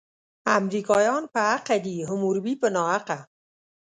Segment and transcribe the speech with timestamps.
[0.57, 3.19] امریکایان په حقه دي، حموربي په ناحقه.